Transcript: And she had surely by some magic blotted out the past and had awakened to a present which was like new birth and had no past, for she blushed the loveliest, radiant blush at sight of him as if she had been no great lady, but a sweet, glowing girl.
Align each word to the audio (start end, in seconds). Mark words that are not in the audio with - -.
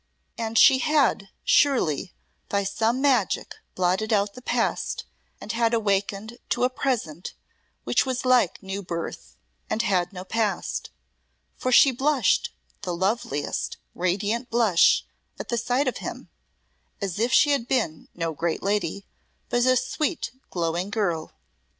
And 0.35 0.57
she 0.57 0.79
had 0.79 1.29
surely 1.43 2.11
by 2.49 2.63
some 2.63 3.01
magic 3.01 3.53
blotted 3.75 4.11
out 4.11 4.33
the 4.33 4.41
past 4.41 5.03
and 5.39 5.51
had 5.51 5.75
awakened 5.75 6.39
to 6.49 6.63
a 6.63 6.71
present 6.71 7.35
which 7.83 8.03
was 8.03 8.25
like 8.25 8.63
new 8.63 8.81
birth 8.81 9.35
and 9.69 9.83
had 9.83 10.11
no 10.11 10.23
past, 10.23 10.89
for 11.55 11.71
she 11.71 11.91
blushed 11.91 12.51
the 12.81 12.95
loveliest, 12.95 13.77
radiant 13.93 14.49
blush 14.49 15.05
at 15.39 15.51
sight 15.59 15.87
of 15.87 15.97
him 15.97 16.31
as 16.99 17.19
if 17.19 17.31
she 17.31 17.51
had 17.51 17.67
been 17.67 18.07
no 18.15 18.33
great 18.33 18.63
lady, 18.63 19.05
but 19.49 19.65
a 19.67 19.75
sweet, 19.77 20.31
glowing 20.49 20.89
girl. 20.89 21.33